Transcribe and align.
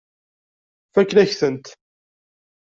Fakken-ak-ten. 0.93 1.57